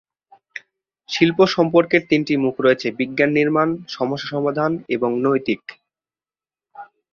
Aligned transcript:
শিল্প 1.09 1.39
সম্পর্কের 1.47 2.01
তিনটি 2.09 2.33
মুখ 2.37 2.55
রয়েছে: 2.59 2.87
বিজ্ঞান 2.99 3.31
নির্মাণ, 3.37 3.67
সমস্যা 3.95 4.29
সমাধান 4.33 4.71
এবং 4.95 5.09
নৈতিক। 5.25 5.61